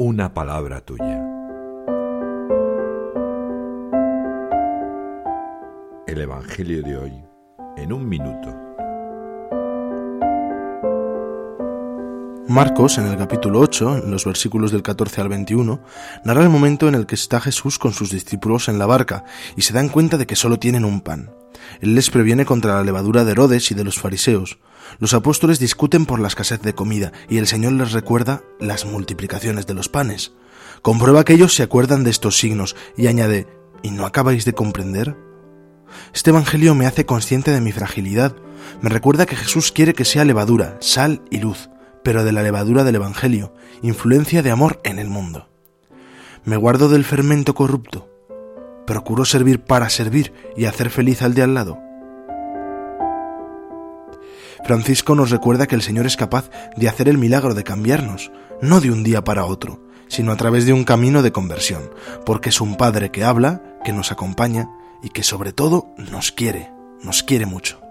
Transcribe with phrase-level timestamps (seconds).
[0.00, 1.20] una palabra tuya.
[6.06, 7.12] El Evangelio de hoy
[7.76, 8.48] en un minuto.
[12.46, 15.80] Marcos, en el capítulo 8, en los versículos del 14 al 21,
[16.22, 19.24] narra el momento en el que está Jesús con sus discípulos en la barca
[19.56, 21.32] y se dan cuenta de que solo tienen un pan.
[21.80, 24.58] Él les previene contra la levadura de Herodes y de los fariseos.
[24.98, 29.66] Los apóstoles discuten por la escasez de comida y el Señor les recuerda las multiplicaciones
[29.66, 30.32] de los panes.
[30.82, 33.46] Comprueba que ellos se acuerdan de estos signos y añade,
[33.82, 35.16] ¿y no acabáis de comprender?
[36.14, 38.36] Este Evangelio me hace consciente de mi fragilidad.
[38.80, 41.68] Me recuerda que Jesús quiere que sea levadura, sal y luz
[42.08, 43.52] pero de la levadura del Evangelio,
[43.82, 45.50] influencia de amor en el mundo.
[46.42, 48.07] Me guardo del fermento corrupto.
[48.88, 51.78] Procuro servir para servir y hacer feliz al de al lado.
[54.64, 58.32] Francisco nos recuerda que el Señor es capaz de hacer el milagro de cambiarnos,
[58.62, 61.90] no de un día para otro, sino a través de un camino de conversión,
[62.24, 64.70] porque es un Padre que habla, que nos acompaña
[65.02, 67.87] y que sobre todo nos quiere, nos quiere mucho.